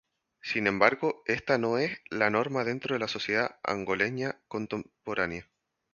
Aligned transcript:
Sin 0.41 0.65
embargo 0.65 1.21
esta 1.27 1.59
no 1.59 1.77
es 1.77 1.99
la 2.09 2.31
norma 2.31 2.63
dentro 2.63 2.95
de 2.95 2.99
la 2.99 3.07
sociedad 3.07 3.59
angoleña 3.63 4.41
contemporánea. 4.47 5.47